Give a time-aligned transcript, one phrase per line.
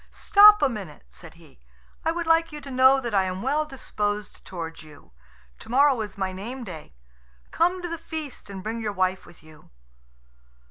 [0.09, 1.59] "Stop a minute," said he;
[2.03, 5.11] "I would like you to know that I am well disposed towards you.
[5.59, 6.95] To morrow is my name day.
[7.51, 9.69] Come to the feast, and bring your wife with you."